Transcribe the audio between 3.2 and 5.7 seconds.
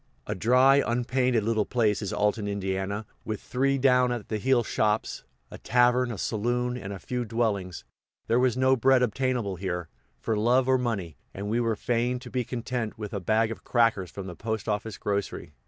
with three down at the heel shops, a